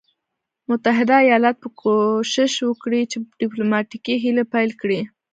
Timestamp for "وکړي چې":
2.69-3.17